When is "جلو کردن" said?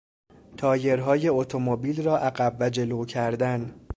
2.69-3.75